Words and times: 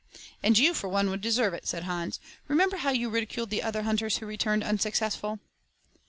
"And 0.41 0.57
you 0.57 0.73
for 0.73 0.87
one 0.89 1.11
would 1.11 1.21
deserve 1.21 1.53
it," 1.53 1.67
said 1.67 1.83
Hans. 1.83 2.19
"Remember 2.47 2.77
how 2.77 2.89
you 2.89 3.07
ridiculed 3.11 3.51
the 3.51 3.61
other 3.61 3.83
hunters 3.83 4.17
who 4.17 4.25
returned 4.25 4.63
unsuccessful." 4.63 5.37